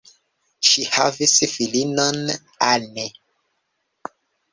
[0.67, 2.17] Ŝi havis filinon,
[2.69, 3.05] Anne.